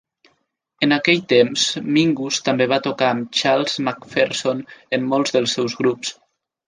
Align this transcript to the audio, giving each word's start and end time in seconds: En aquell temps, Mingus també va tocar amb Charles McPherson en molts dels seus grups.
En 0.85 0.95
aquell 0.95 1.19
temps, 1.33 1.65
Mingus 1.97 2.39
també 2.47 2.67
va 2.73 2.81
tocar 2.87 3.11
amb 3.17 3.29
Charles 3.41 3.77
McPherson 3.85 4.65
en 4.99 5.07
molts 5.13 5.37
dels 5.37 5.55
seus 5.59 5.77
grups. 5.85 6.17